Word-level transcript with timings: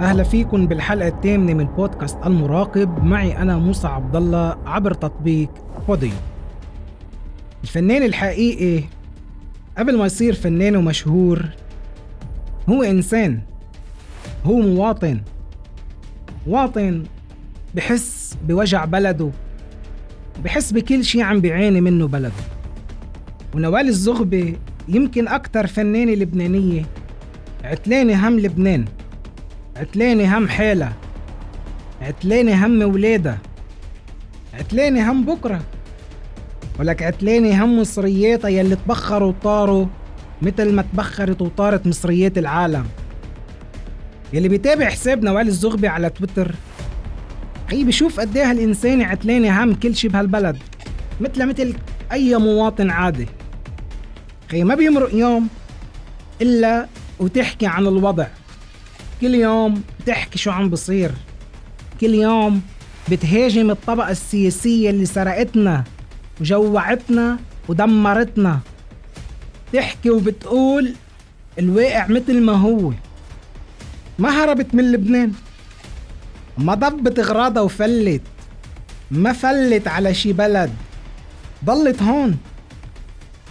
أهلا 0.00 0.22
فيكم 0.22 0.66
بالحلقة 0.66 1.08
الثامنة 1.08 1.54
من 1.54 1.64
بودكاست 1.64 2.18
المراقب. 2.26 3.04
معي 3.04 3.38
أنا 3.38 3.58
موسى 3.58 3.86
عبد 3.86 4.16
الله 4.16 4.56
عبر 4.66 4.94
تطبيق 4.94 5.50
بوديو 5.88 6.10
الفنان 7.62 8.02
الحقيقي 8.02 8.84
قبل 9.78 9.98
ما 9.98 10.06
يصير 10.06 10.34
فنان 10.34 10.76
ومشهور 10.76 11.44
هو 12.68 12.82
إنسان 12.82 13.40
هو 14.44 14.56
مواطن. 14.56 15.20
مواطن 16.46 17.04
بحس 17.74 18.38
بوجع 18.48 18.84
بلده. 18.84 19.30
بحس 20.44 20.72
بكل 20.72 21.04
شيء 21.04 21.22
عم 21.22 21.40
بيعاني 21.40 21.80
منه 21.80 22.08
بلده. 22.08 22.32
ونوال 23.54 23.88
الزغبي 23.88 24.58
يمكن 24.88 25.28
أكتر 25.28 25.66
فنانة 25.66 26.12
لبنانية. 26.12 26.86
عتلانة 27.64 28.28
هم 28.28 28.40
لبنان. 28.40 28.84
عتلانة 29.76 30.38
هم 30.38 30.48
حالة 30.48 30.92
عتلانة 32.02 32.66
هم 32.66 32.82
ولادها 32.82 33.38
عتلانة 34.54 35.12
هم 35.12 35.24
بكرة. 35.24 35.60
ولك 36.78 37.02
عتلانة 37.02 37.64
هم 37.64 37.80
مصرياتها 37.80 38.48
يلي 38.48 38.76
تبخروا 38.76 39.28
وطاروا 39.28 39.86
مثل 40.42 40.72
ما 40.72 40.82
تبخرت 40.82 41.42
وطارت 41.42 41.86
مصريات 41.86 42.38
العالم. 42.38 42.86
يلي 44.32 44.48
بيتابع 44.48 44.88
حساب 44.88 45.24
نوال 45.24 45.48
الزغبي 45.48 45.88
على 45.88 46.10
تويتر 46.10 46.54
هي 47.68 47.84
بشوف 47.84 48.20
قد 48.20 48.36
إيه 48.36 48.50
هالانسان 48.50 49.02
عتلانة 49.02 49.64
هم 49.64 49.74
كل 49.74 49.96
شي 49.96 50.08
بهالبلد 50.08 50.56
مثل 51.20 51.46
مثل 51.46 51.74
أي 52.12 52.36
مواطن 52.36 52.90
عادي. 52.90 53.26
خي 54.50 54.64
ما 54.64 54.74
بيمرق 54.74 55.14
يوم 55.14 55.48
إلا 56.42 56.86
وتحكي 57.18 57.66
عن 57.66 57.86
الوضع. 57.86 58.26
كل 59.20 59.34
يوم 59.34 59.82
بتحكي 60.00 60.38
شو 60.38 60.50
عم 60.50 60.68
بصير. 60.68 61.10
كل 62.00 62.14
يوم 62.14 62.62
بتهاجم 63.10 63.70
الطبقة 63.70 64.10
السياسية 64.10 64.90
اللي 64.90 65.06
سرقتنا 65.06 65.84
وجوعتنا 66.40 67.38
ودمرتنا. 67.68 68.60
تحكي 69.72 70.10
وبتقول 70.10 70.94
الواقع 71.58 72.06
مثل 72.06 72.40
ما 72.40 72.52
هو. 72.52 72.92
ما 74.18 74.28
هربت 74.28 74.74
من 74.74 74.92
لبنان. 74.92 75.32
ما 76.58 76.74
ضبت 76.74 77.18
اغراضها 77.18 77.62
وفلت. 77.62 78.22
ما 79.10 79.32
فلت 79.32 79.88
على 79.88 80.14
شي 80.14 80.32
بلد. 80.32 80.70
ضلت 81.64 82.02
هون. 82.02 82.38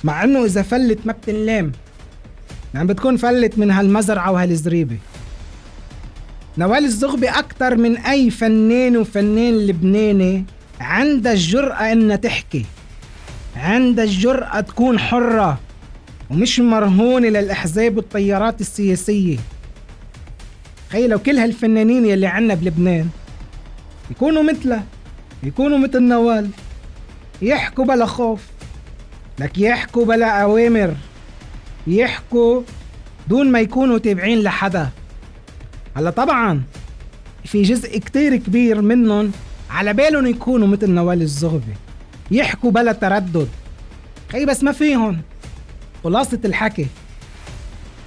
مع 0.04 0.24
إنه 0.24 0.46
إذا 0.46 0.62
فلت 0.62 1.00
ما 1.06 1.14
بتنلام. 1.14 1.72
يعني 2.74 2.88
بتكون 2.88 3.18
فلت 3.18 3.58
من 3.58 3.72
هالمزرعة 3.72 4.32
وهالزريبة. 4.32 4.98
نوال 6.58 6.86
الزغبي 6.86 7.30
أكتر 7.30 7.76
من 7.76 7.98
أي 7.98 8.30
فنان 8.30 8.98
وفنان 8.98 9.58
لبناني 9.58 10.46
عندها 10.82 11.34
الجرأة 11.34 11.92
إنها 11.92 12.16
تحكي. 12.16 12.66
عندها 13.56 14.06
الجرأة 14.06 14.60
تكون 14.60 15.00
حرة. 15.00 15.60
ومش 16.30 16.60
مرهونة 16.60 17.28
للأحزاب 17.28 17.98
والتيارات 17.98 18.62
السياسية. 18.62 19.38
خي 20.92 21.08
لو 21.08 21.20
كل 21.20 21.38
هالفنانين 21.38 22.06
يلي 22.06 22.28
عنا 22.28 22.54
بلبنان 22.54 23.10
يكونوا 24.12 24.44
مثلها 24.44 24.84
يكونوا 25.44 25.78
مثل 25.78 26.04
نوال 26.04 26.50
يحكوا 27.42 27.86
بلا 27.86 28.06
خوف 28.06 28.42
لك 29.40 29.58
يحكوا 29.58 30.06
بلا 30.06 30.42
أوامر 30.44 30.96
يحكوا 31.88 32.62
دون 33.28 33.52
ما 33.52 33.60
يكونوا 33.60 33.98
تابعين 33.98 34.40
لحدا. 34.40 34.90
هلا 35.96 36.10
طبعا 36.10 36.64
في 37.46 37.62
جزء 37.62 37.98
كتير 37.98 38.36
كبير 38.36 38.82
منهم 38.82 39.32
على 39.70 39.94
بالهم 39.94 40.26
يكونوا 40.26 40.68
مثل 40.68 40.90
نوال 40.90 41.22
الزغبي 41.22 41.74
يحكوا 42.32 42.72
بلا 42.72 42.92
تردد. 42.92 43.48
خي 44.32 44.46
بس 44.46 44.64
ما 44.64 44.72
فيهم 44.72 45.22
خلاصة 46.04 46.40
الحكي 46.46 46.88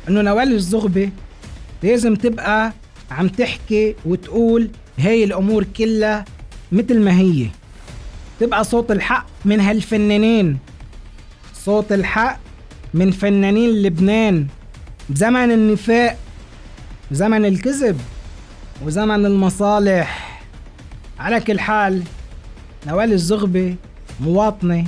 إنه 0.08 0.22
نوال 0.22 0.52
الزغبي 0.52 1.12
لازم 1.82 2.14
تبقى 2.14 2.72
عم 3.10 3.28
تحكي 3.28 3.94
وتقول 4.04 4.70
هاي 4.98 5.24
الأمور 5.24 5.64
كلها 5.76 6.24
مثل 6.72 7.00
ما 7.00 7.18
هي. 7.18 7.46
تبقى 8.40 8.64
صوت 8.64 8.90
الحق 8.90 9.26
من 9.44 9.60
هالفنانين. 9.60 10.58
صوت 11.54 11.92
الحق 11.92 12.38
من 12.94 13.10
فنانين 13.10 13.82
لبنان. 13.82 14.46
بزمن 15.10 15.52
النفاق 15.52 16.18
زمن 17.10 17.44
الكذب 17.44 18.00
وزمن 18.84 19.26
المصالح. 19.26 20.40
على 21.18 21.40
كل 21.40 21.60
حال 21.60 22.02
نوال 22.86 23.12
الزغبي 23.12 23.76
مواطنة 24.20 24.86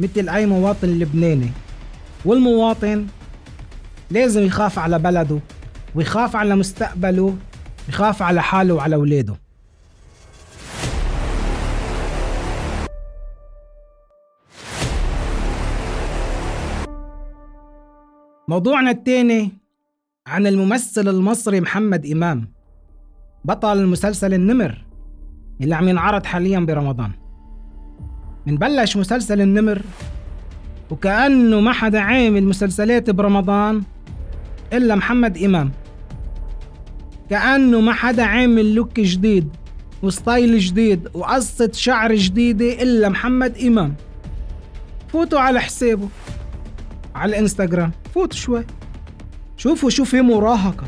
مثل 0.00 0.28
أي 0.28 0.46
مواطن 0.46 0.88
لبناني. 0.88 1.50
والمواطن 2.24 3.06
لازم 4.10 4.42
يخاف 4.42 4.78
على 4.78 4.98
بلده. 4.98 5.38
ويخاف 5.94 6.36
على 6.36 6.56
مستقبله 6.56 7.36
يخاف 7.88 8.22
على 8.22 8.42
حاله 8.42 8.74
وعلى 8.74 8.96
أولاده. 8.96 9.36
موضوعنا 18.48 18.90
الثاني 18.90 19.52
عن 20.26 20.46
الممثل 20.46 21.08
المصري 21.08 21.60
محمد 21.60 22.06
إمام 22.06 22.48
بطل 23.44 23.78
المسلسل 23.78 24.34
النمر 24.34 24.84
اللي 25.60 25.74
عم 25.74 25.88
ينعرض 25.88 26.24
حاليا 26.24 26.60
برمضان. 26.60 27.10
منبلش 28.46 28.96
مسلسل 28.96 29.40
النمر 29.40 29.82
وكأنه 30.90 31.60
ما 31.60 31.72
حدا 31.72 32.00
عامل 32.00 32.44
مسلسلات 32.44 33.10
برمضان 33.10 33.82
إلا 34.72 34.94
محمد 34.94 35.38
إمام. 35.38 35.72
كأنه 37.30 37.80
ما 37.80 37.92
حدا 37.92 38.22
عامل 38.22 38.74
لوك 38.74 39.00
جديد 39.00 39.48
وستايل 40.02 40.58
جديد 40.58 41.08
وقصة 41.14 41.70
شعر 41.72 42.14
جديدة 42.14 42.82
إلا 42.82 43.08
محمد 43.08 43.58
إمام. 43.58 43.94
فوتوا 45.12 45.40
على 45.40 45.60
حسابه. 45.60 46.08
على 47.14 47.30
الانستغرام 47.30 47.92
فوتوا 48.14 48.38
شوي. 48.38 48.64
شوفوا 49.56 49.90
شو 49.90 50.04
في 50.04 50.20
مراهقة. 50.20 50.84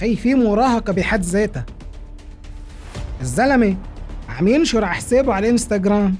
خي 0.00 0.16
في 0.16 0.34
مراهقة 0.34 0.92
بحد 0.92 1.22
ذاتها. 1.22 1.66
الزلمة 3.20 3.76
عم 4.28 4.48
ينشر 4.48 4.84
على 4.84 4.94
حسابه 4.94 5.34
على 5.34 5.46
الانستغرام 5.46 6.14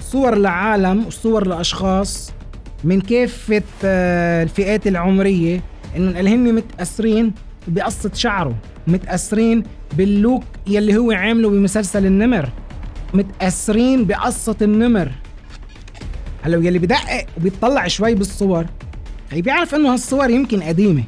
صور 0.00 0.34
لعالم 0.34 1.06
وصور 1.06 1.46
لأشخاص 1.46 2.32
من 2.84 3.00
كافة 3.00 3.62
آه، 3.84 4.42
الفئات 4.42 4.86
العمرية 4.86 5.60
إنه 5.96 6.20
هن 6.20 6.54
متأثرين 6.54 7.32
بقصة 7.68 8.10
شعره. 8.14 8.54
متأثرين 8.86 9.62
باللوك 9.96 10.44
يلي 10.66 10.96
هو 10.96 11.12
عامله 11.12 11.50
بمسلسل 11.50 12.06
النمر. 12.06 12.48
متأثرين 13.14 14.04
بقصة 14.04 14.56
النمر. 14.62 15.10
هلا 16.42 16.66
يلي 16.66 16.78
بدقق 16.78 17.26
وبيطلع 17.36 17.86
شوي 17.86 18.14
بالصور 18.14 18.66
هي 19.30 19.42
بيعرف 19.42 19.74
إنه 19.74 19.92
هالصور 19.92 20.30
يمكن 20.30 20.62
قديمة. 20.62 21.04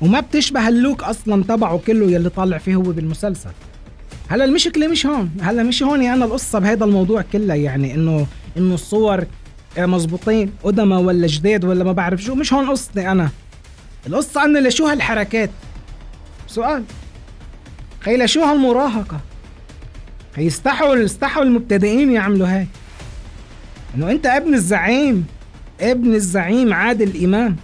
وما 0.00 0.20
بتشبه 0.20 0.68
اللوك 0.68 1.02
أصلا 1.02 1.42
تبعه 1.42 1.78
كله 1.86 2.10
يلي 2.10 2.28
طالع 2.28 2.58
فيه 2.58 2.74
هو 2.74 2.82
بالمسلسل. 2.82 3.50
هلا 4.28 4.44
المشكلة 4.44 4.88
مش 4.88 5.06
هون. 5.06 5.30
هلا 5.40 5.62
مش 5.62 5.82
هون 5.82 6.02
أنا 6.02 6.24
القصة 6.24 6.58
بهذا 6.58 6.84
الموضوع 6.84 7.24
كله 7.32 7.54
يعني 7.54 7.94
إنه 7.94 8.26
إنه 8.56 8.74
الصور 8.74 9.24
مزبوطين 9.78 10.50
قدما 10.62 10.98
ولا 10.98 11.26
جداد 11.26 11.64
ولا 11.64 11.84
ما 11.84 11.92
بعرف 11.92 12.22
شو. 12.22 12.34
مش 12.34 12.52
هون 12.52 12.70
قصتي 12.70 13.10
أنا. 13.10 13.30
القصة 14.06 14.44
انه 14.44 14.60
لشو 14.60 14.86
هالحركات 14.86 15.50
سؤال. 16.46 16.84
خي 18.00 18.16
لشو 18.16 18.42
هالمراهقة 18.42 19.20
خي 20.36 20.46
استحوا 20.46 21.04
استحوا 21.04 21.42
المبتدئين 21.42 22.12
يعملوا 22.12 22.46
هاي. 22.46 22.66
إنه 23.94 24.10
أنت 24.10 24.26
ابن 24.26 24.54
الزعيم. 24.54 25.26
ابن 25.80 26.14
الزعيم 26.14 26.74
عادل 26.74 27.24
امام 27.24 27.56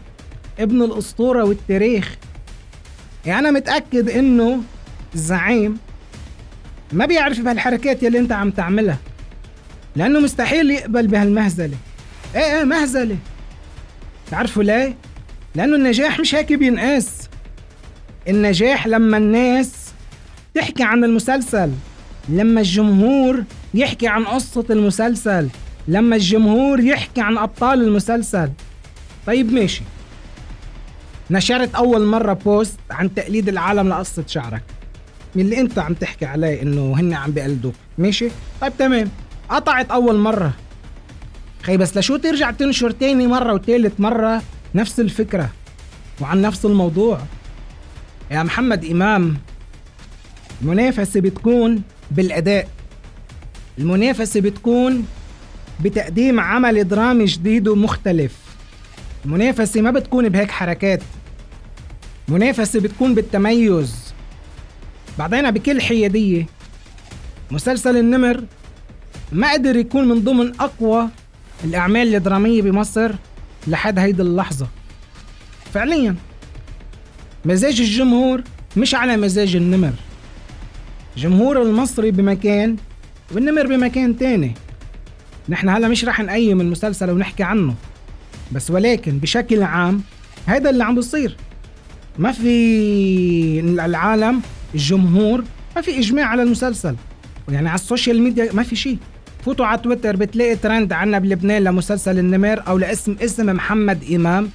ابن 0.58 0.82
الأسطورة 0.82 1.44
والتاريخ. 1.44 2.16
يعني 3.26 3.38
أنا 3.38 3.50
متأكد 3.50 4.08
إنه 4.10 4.62
الزعيم 5.14 5.78
ما 6.92 7.06
بيعرف 7.06 7.40
بهالحركات 7.40 8.02
يلي 8.02 8.18
أنت 8.18 8.32
عم 8.32 8.50
تعملها. 8.50 8.98
لأنه 9.96 10.20
مستحيل 10.20 10.70
يقبل 10.70 11.06
بهالمهزلة. 11.06 11.76
إيه 12.36 12.58
إيه 12.58 12.64
مهزلة. 12.64 13.16
تعرفوا 14.30 14.62
ليه؟ 14.62 14.96
لأنه 15.54 15.76
النجاح 15.76 16.20
مش 16.20 16.34
هيك 16.34 16.52
بينقاس. 16.52 17.28
النجاح 18.28 18.86
لما 18.86 19.16
الناس 19.16 19.72
تحكي 20.54 20.82
عن 20.82 21.04
المسلسل 21.04 21.70
لما 22.28 22.60
الجمهور 22.60 23.44
يحكي 23.74 24.08
عن 24.08 24.24
قصة 24.24 24.64
المسلسل 24.70 25.48
لما 25.88 26.16
الجمهور 26.16 26.80
يحكي 26.80 27.20
عن 27.20 27.38
أبطال 27.38 27.82
المسلسل. 27.82 28.50
طيب 29.26 29.52
ماشي. 29.52 29.82
نشرت 31.30 31.74
أول 31.74 32.06
مرة 32.06 32.32
بوست 32.32 32.78
عن 32.90 33.14
تقليد 33.14 33.48
العالم 33.48 33.88
لقصة 33.88 34.24
شعرك. 34.26 34.62
من 35.34 35.42
اللي 35.42 35.60
انت 35.60 35.78
عم 35.78 35.94
تحكي 35.94 36.26
عليه 36.26 36.62
إنه 36.62 36.94
هن 37.00 37.14
عم 37.14 37.30
بيقلدوك. 37.30 37.74
ماشي؟ 37.98 38.28
طيب 38.60 38.72
تمام. 38.78 39.08
قطعت 39.48 39.90
أول 39.90 40.16
مرة. 40.18 40.52
خي 41.62 41.76
بس 41.76 41.96
لشو 41.96 42.16
ترجع 42.16 42.50
تنشر 42.50 42.90
تاني 42.90 43.26
مرة 43.26 43.52
وتالت 43.52 44.00
مرة 44.00 44.42
نفس 44.74 45.00
الفكرة 45.00 45.50
وعن 46.20 46.42
نفس 46.42 46.64
الموضوع. 46.64 47.20
يا 48.30 48.42
محمد 48.42 48.84
إمام 48.84 49.36
المنافسة 50.62 51.20
بتكون 51.20 51.82
بالأداء. 52.10 52.68
المنافسة 53.78 54.40
بتكون 54.40 55.06
بتقديم 55.80 56.40
عمل 56.40 56.88
درامي 56.88 57.24
جديد 57.24 57.68
ومختلف. 57.68 58.36
المنافسة 59.24 59.80
ما 59.80 59.90
بتكون 59.90 60.28
بهيك 60.28 60.50
حركات. 60.50 61.02
منافسة 62.28 62.80
بتكون 62.80 63.14
بالتميز. 63.14 64.14
بعدين 65.18 65.50
بكل 65.50 65.82
حيادية 65.82 66.46
مسلسل 67.50 67.96
النمر 67.96 68.44
ما 69.32 69.52
قدر 69.52 69.76
يكون 69.76 70.08
من 70.08 70.24
ضمن 70.24 70.52
أقوى 70.60 71.08
الأعمال 71.64 72.14
الدرامية 72.14 72.62
بمصر. 72.62 73.12
لحد 73.66 73.98
هيدي 73.98 74.22
اللحظة. 74.22 74.66
فعليا 75.74 76.16
مزاج 77.44 77.80
الجمهور 77.80 78.42
مش 78.76 78.94
على 78.94 79.16
مزاج 79.16 79.56
النمر. 79.56 79.92
جمهور 81.16 81.62
المصري 81.62 82.10
بمكان 82.10 82.76
والنمر 83.32 83.66
بمكان 83.66 84.16
تاني. 84.16 84.54
نحن 85.48 85.68
هلا 85.68 85.88
مش 85.88 86.04
رح 86.04 86.20
نقيم 86.20 86.60
المسلسل 86.60 87.10
ونحكي 87.10 87.42
عنه. 87.42 87.74
بس 88.52 88.70
ولكن 88.70 89.18
بشكل 89.18 89.62
عام 89.62 90.02
هذا 90.46 90.70
اللي 90.70 90.84
عم 90.84 90.94
بصير. 90.94 91.36
ما 92.18 92.32
في 92.32 93.60
العالم 93.60 94.42
الجمهور 94.74 95.44
ما 95.76 95.82
في 95.82 95.98
إجماع 95.98 96.24
على 96.24 96.42
المسلسل. 96.42 96.96
يعني 97.48 97.68
على 97.68 97.74
ال 97.74 97.81
social 97.81 98.22
media 98.22 98.52
ما 98.52 98.62
في 98.62 98.76
شيء. 98.76 98.98
فوتوا 99.44 99.66
على 99.66 99.78
تويتر 99.78 100.16
بتلاقي 100.16 100.56
ترند 100.56 100.92
عنا 100.92 101.18
بلبنان 101.18 101.64
لمسلسل 101.64 102.18
النمر 102.18 102.62
أو 102.68 102.78
لاسم 102.78 103.16
اسم 103.20 103.46
محمد 103.46 104.04
إمام. 104.12 104.50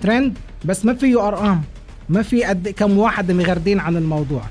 ترند 0.00 0.38
بس 0.64 0.84
ما 0.84 0.94
فيه 0.94 1.28
أرقام. 1.28 1.62
ما 2.08 2.22
في 2.22 2.44
قد 2.44 2.68
كم 2.68 2.98
واحد 2.98 3.32
مغردين 3.32 3.80
عن 3.80 3.96
الموضوع. 3.96 4.42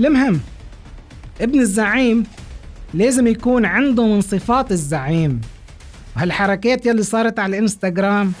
المهم 0.00 0.40
ابن 1.40 1.60
الزعيم 1.60 2.24
لازم 2.94 3.26
يكون 3.26 3.64
عنده 3.64 4.06
من 4.06 4.20
صفات 4.20 4.72
الزعيم. 4.72 5.40
وهالحركات 6.16 6.86
يلي 6.86 7.02
صارت 7.02 7.38
على 7.38 7.56
الإنستغرام 7.56 8.32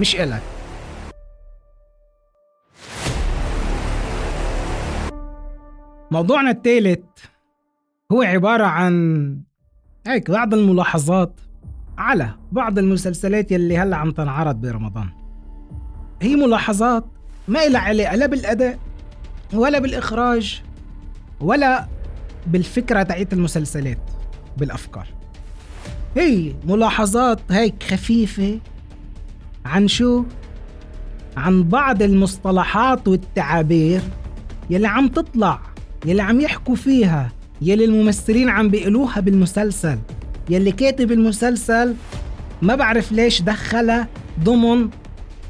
مش 0.00 0.16
إلك. 0.16 0.42
موضوعنا 6.10 6.50
الثالث 6.50 7.00
هو 8.12 8.22
عبارة 8.22 8.64
عن 8.64 9.36
هيك 10.06 10.30
بعض 10.30 10.54
الملاحظات 10.54 11.40
على 11.98 12.30
بعض 12.52 12.78
المسلسلات 12.78 13.52
يلي 13.52 13.78
هلأ 13.78 13.96
عم 13.96 14.10
تنعرض 14.10 14.60
برمضان 14.60 15.08
هي 16.22 16.36
ملاحظات 16.36 17.04
ما 17.48 17.66
إلها 17.66 17.80
علاقة 17.80 18.16
لا 18.16 18.26
بالأداء 18.26 18.78
ولا 19.54 19.78
بالإخراج 19.78 20.62
ولا 21.40 21.86
بالفكرة 22.46 23.02
تاعت 23.02 23.32
المسلسلات 23.32 23.98
بالأفكار 24.56 25.08
هي 26.16 26.52
ملاحظات 26.64 27.40
هيك 27.50 27.82
خفيفة 27.82 28.60
عن 29.64 29.88
شو؟ 29.88 30.24
عن 31.36 31.62
بعض 31.62 32.02
المصطلحات 32.02 33.08
والتعابير 33.08 34.00
يلي 34.70 34.88
عم 34.88 35.08
تطلع 35.08 35.60
يلي 36.06 36.22
عم 36.22 36.40
يحكوا 36.40 36.74
فيها 36.74 37.32
يلي 37.64 37.84
الممثلين 37.84 38.48
عم 38.48 38.68
بيقولوها 38.68 39.20
بالمسلسل. 39.20 39.98
يلي 40.50 40.72
كاتب 40.72 41.12
المسلسل 41.12 41.94
ما 42.62 42.74
بعرف 42.74 43.12
ليش 43.12 43.42
دخلها 43.42 44.08
ضمن 44.44 44.88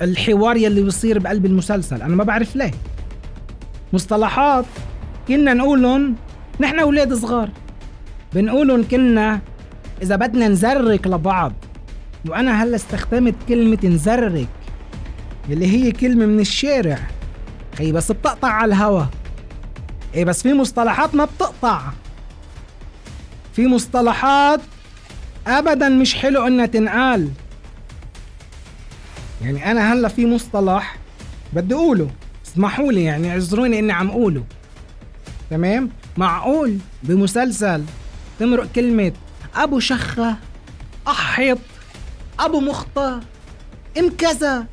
الحوار 0.02 0.56
يلي 0.56 0.82
بيصير 0.82 1.18
بقلب 1.18 1.46
المسلسل. 1.46 2.02
أنا 2.02 2.16
ما 2.16 2.24
بعرف 2.24 2.56
ليه. 2.56 2.70
مصطلحات 3.92 4.64
كنا 5.28 5.54
نقولهم 5.54 6.14
نحن 6.60 6.78
أولاد 6.78 7.14
صغار. 7.14 7.50
بنقولهم 8.34 8.84
كنا 8.88 9.40
إذا 10.02 10.16
بدنا 10.16 10.48
نزرك 10.48 11.06
لبعض. 11.06 11.52
وأنا 12.28 12.62
هلأ 12.62 12.76
استخدمت 12.76 13.34
كلمة 13.48 13.78
نزرك 13.84 14.48
اللي 15.50 15.66
هي 15.66 15.92
كلمة 15.92 16.26
من 16.26 16.40
الشارع. 16.40 16.98
خي 17.78 17.92
بس 17.92 18.12
بتقطع 18.12 18.48
على 18.48 18.74
الهوا. 18.74 19.04
إيه 20.14 20.24
بس 20.24 20.42
في 20.42 20.54
مصطلحات 20.54 21.14
ما 21.14 21.24
بتقطع. 21.24 21.80
في 23.56 23.66
مصطلحات 23.66 24.60
ابدا 25.46 25.88
مش 25.88 26.14
حلو 26.14 26.46
إنها 26.46 26.66
تنقال. 26.66 27.30
يعني 29.42 29.70
أنا 29.70 29.92
هلأ 29.92 30.08
في 30.08 30.26
مصطلح 30.26 30.96
بدي 31.52 31.74
أقوله. 31.74 32.10
اسمحوا 32.46 32.92
لي 32.92 33.04
يعني 33.04 33.30
اعذروني 33.30 33.78
إني 33.78 33.92
عم 33.92 34.10
أقوله. 34.10 34.44
تمام؟ 35.50 35.90
معقول؟ 36.16 36.78
بمسلسل 37.02 37.84
تمرق 38.40 38.72
كلمة 38.72 39.12
أبو 39.54 39.80
شخة 39.80 40.36
أحيط 41.08 41.58
أبو 42.40 42.60
مخطة 42.60 43.20
أم 43.98 44.10
كذا 44.18 44.66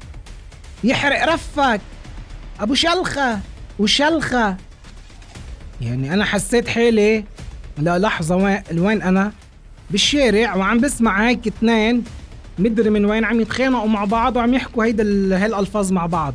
يحرق 0.83 1.33
رفك 1.33 1.81
أبو 2.59 2.73
شلخة 2.73 3.39
وشلخة. 3.79 4.57
يعني 5.81 6.13
أنا 6.13 6.25
حسيت 6.25 6.67
حالي 6.67 7.25
لا 7.77 7.99
لحظة 7.99 8.35
وين, 8.71 9.01
أنا؟ 9.01 9.31
بالشارع 9.89 10.55
وعم 10.55 10.79
بسمع 10.79 11.27
هيك 11.29 11.47
اثنين. 11.47 12.03
مدري 12.59 12.89
من 12.89 13.05
وين 13.05 13.25
عم 13.25 13.41
يتخانقوا 13.41 13.87
مع 13.87 14.05
بعض 14.05 14.35
وعم 14.35 14.53
يحكوا 14.53 14.85
هيدا 14.85 15.03
هالألفاظ 15.45 15.91
مع 15.91 16.05
بعض. 16.05 16.33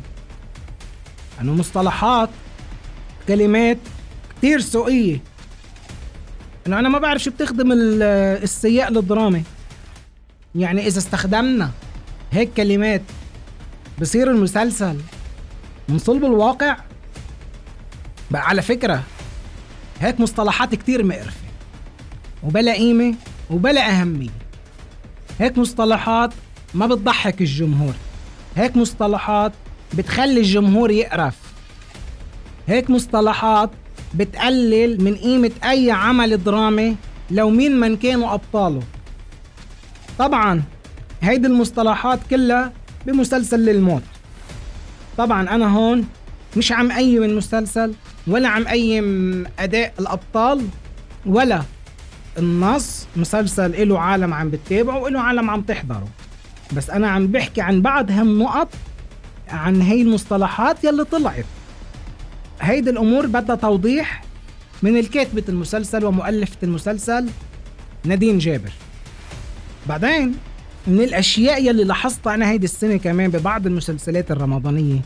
أنه 1.41 1.53
مصطلحات 1.53 2.29
كلمات 3.27 3.77
كتير 4.37 4.59
سوقية 4.59 5.21
أنه 6.67 6.79
أنا 6.79 6.89
ما 6.89 6.99
بعرف 6.99 7.23
شو 7.23 7.31
بتخدم 7.31 7.69
السياق 7.71 8.89
للدراما 8.89 9.43
يعني 10.55 10.87
إذا 10.87 10.97
استخدمنا 10.97 11.71
هيك 12.31 12.53
كلمات 12.53 13.01
بصير 14.01 14.31
المسلسل 14.31 14.97
من 15.89 15.97
صلب 15.97 16.25
الواقع 16.25 16.77
بقى 18.31 18.47
على 18.47 18.61
فكرة 18.61 19.03
هيك 20.01 20.19
مصطلحات 20.19 20.75
كتير 20.75 21.03
مقرفة. 21.03 21.47
وبلا 22.43 22.73
قيمة 22.73 23.15
وبلا 23.49 23.89
أهمية. 23.89 24.29
هيك 25.39 25.57
مصطلحات 25.57 26.33
ما 26.73 26.87
بتضحك 26.87 27.41
الجمهور. 27.41 27.93
هيك 28.55 28.77
مصطلحات 28.77 29.53
بتخلي 29.93 30.39
الجمهور 30.39 30.91
يقرف. 30.91 31.35
هيك 32.67 32.89
مصطلحات 32.89 33.69
بتقلل 34.15 35.03
من 35.03 35.15
قيمة 35.15 35.51
أي 35.63 35.91
عمل 35.91 36.43
درامي 36.43 36.95
لو 37.31 37.49
مين 37.49 37.79
من 37.79 37.97
كانوا 37.97 38.33
أبطاله. 38.33 38.81
طبعا 40.19 40.63
هيدي 41.21 41.47
المصطلحات 41.47 42.19
كلها 42.29 42.73
بمسلسل 43.05 43.59
للموت. 43.59 44.03
طبعا 45.17 45.49
أنا 45.49 45.67
هون 45.67 46.07
مش 46.57 46.71
عم 46.71 46.91
أيم 46.91 47.23
المسلسل 47.23 47.93
ولا 48.27 48.49
عم 48.49 48.67
أيم 48.67 49.45
أداء 49.59 49.93
الأبطال 49.99 50.67
ولا 51.25 51.63
النص. 52.37 53.07
مسلسل 53.15 53.75
إله 53.75 53.99
عالم 53.99 54.33
عم 54.33 54.49
بتتابعه 54.49 54.97
وإله 54.97 55.19
عالم 55.19 55.49
عم 55.49 55.61
تحضره. 55.61 56.07
بس 56.75 56.89
أنا 56.89 57.07
عم 57.07 57.27
بحكي 57.27 57.61
عن 57.61 57.81
بعض 57.81 58.11
هم 58.11 58.39
نقط 58.39 58.69
عن 59.49 59.81
هي 59.81 60.01
المصطلحات 60.01 60.83
يلي 60.83 61.03
طلعت. 61.03 61.45
هيدي 62.61 62.89
الأمور 62.89 63.25
بدها 63.25 63.55
توضيح 63.55 64.23
من 64.83 64.97
الكاتبة 64.97 65.43
المسلسل 65.49 66.05
ومؤلفة 66.05 66.57
المسلسل 66.63 67.29
نادين 68.05 68.37
جابر. 68.37 68.71
بعدين 69.89 70.35
من 70.87 71.01
الأشياء 71.01 71.63
يلي 71.65 71.83
لاحظتها 71.83 72.33
أنا 72.33 72.49
هيدي 72.49 72.65
السنة 72.65 72.97
كمان 72.97 73.31
ببعض 73.31 73.67
المسلسلات 73.67 74.31
الرمضانية. 74.31 74.99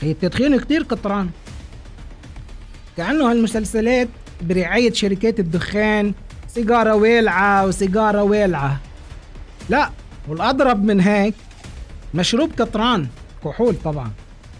هي 0.00 0.10
التدخين 0.10 0.60
كتير 0.60 0.82
كتران 0.82 1.30
كأنه 2.96 3.30
هالمسلسلات 3.30 4.08
برعاية 4.42 4.92
شركات 4.92 5.40
الدخان 5.40 6.14
سيجارة 6.48 6.94
والعة 6.94 7.66
وسيجارة 7.66 8.22
والعة 8.22 8.80
لا 9.68 9.90
والأضرب 10.28 10.84
من 10.84 11.00
هيك 11.00 11.34
مشروب 12.14 12.52
كتران 12.52 13.06
كحول 13.44 13.74
طبعا 13.84 14.10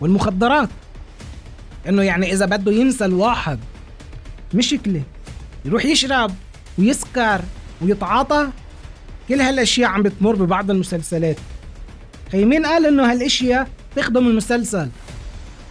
والمخدرات. 0.00 0.68
إنه 1.88 2.02
يعني 2.02 2.32
إذا 2.32 2.46
بده 2.46 2.72
ينسى 2.72 3.04
الواحد 3.04 3.58
مشكلة 4.54 5.02
يروح 5.64 5.84
يشرب 5.84 6.34
ويسكر 6.78 7.40
ويتعاطى. 7.80 8.48
كل 9.28 9.40
هالأشياء 9.40 9.90
عم 9.90 10.02
بتمر 10.02 10.34
ببعض 10.34 10.70
المسلسلات. 10.70 11.36
خي 12.32 12.44
مين 12.44 12.66
قال 12.66 12.86
إنه 12.86 13.12
هالأشياء 13.12 13.68
بتخدم 13.92 14.26
المسلسل؟ 14.26 14.88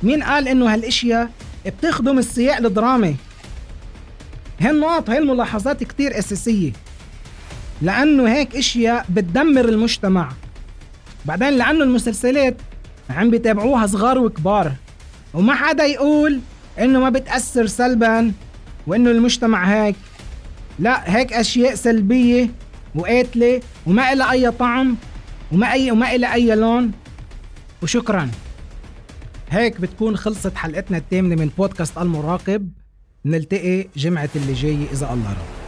مين 0.03 0.23
قال 0.23 0.47
إنه 0.47 0.73
هالأشياء 0.73 1.29
بتخدم 1.65 2.17
السياق 2.17 2.57
الدرامي 2.57 3.15
هالنقط 4.59 5.09
هاي 5.09 5.17
الملاحظات 5.17 5.83
كتير 5.83 6.19
أساسية. 6.19 6.71
لأنه 7.81 8.33
هيك 8.33 8.55
إشياء 8.55 9.05
بتدمر 9.09 9.69
المجتمع. 9.69 10.31
بعدين 11.25 11.49
لأنه 11.49 11.83
المسلسلات 11.83 12.57
عم 13.09 13.29
بيتابعوها 13.31 13.87
صغار 13.87 14.19
وكبار. 14.19 14.71
وما 15.33 15.55
حدا 15.55 15.85
يقول 15.85 16.39
إنه 16.79 16.99
ما 16.99 17.09
بتأثر 17.09 17.65
سلبا 17.65 18.31
وإنه 18.87 19.11
المجتمع 19.11 19.65
هيك. 19.65 19.95
لا 20.79 21.17
هيك 21.17 21.33
أشياء 21.33 21.75
سلبية 21.75 22.49
وقاتلة 22.95 23.61
وما 23.87 24.13
إلها 24.13 24.31
أي 24.31 24.51
طعم 24.51 24.95
وما 25.51 25.71
اي 25.71 25.91
وما 25.91 26.15
إلها 26.15 26.33
أي 26.33 26.55
لون. 26.55 26.91
وشكرا. 27.83 28.29
هيك 29.51 29.81
بتكون 29.81 30.17
خلصت 30.17 30.55
حلقتنا 30.55 30.97
الثامنه 30.97 31.35
من 31.35 31.49
بودكاست 31.57 31.97
المراقب. 31.97 32.69
نلتقي 33.25 33.87
جمعة 33.95 34.29
اللي 34.35 34.53
جاية 34.53 34.85
إذا 34.91 35.13
الله 35.13 35.29
رب. 35.29 35.60